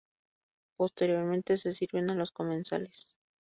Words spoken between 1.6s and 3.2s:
sirven a los comensales.